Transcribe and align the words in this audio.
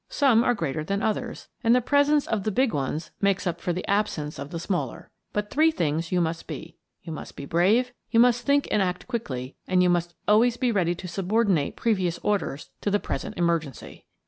Some 0.09 0.43
are 0.43 0.55
greater 0.55 0.83
than 0.83 1.03
others, 1.03 1.47
and 1.63 1.75
the 1.75 1.79
presence 1.79 2.25
of 2.25 2.41
the 2.41 2.49
big 2.49 2.73
ones 2.73 3.11
makes 3.21 3.45
up 3.45 3.61
for 3.61 3.71
the 3.71 3.87
absence 3.87 4.39
of 4.39 4.49
the 4.49 4.57
smaller. 4.59 5.11
But 5.31 5.51
three 5.51 5.69
things 5.69 6.11
you 6.11 6.19
must 6.19 6.47
be: 6.47 6.75
you 7.03 7.13
must 7.13 7.35
be 7.35 7.45
brave, 7.45 7.93
you 8.09 8.19
must 8.19 8.41
think 8.43 8.67
and 8.71 8.81
act 8.81 9.07
quickly, 9.07 9.57
and 9.67 9.83
you 9.83 9.91
must 9.91 10.15
always 10.27 10.57
be 10.57 10.71
ready 10.71 10.95
to 10.95 11.07
subordinate 11.07 11.75
previous 11.75 12.17
orders 12.23 12.71
to 12.81 12.89
the 12.89 12.99
pres 12.99 13.25
ent 13.25 13.37
emergency. 13.37 14.07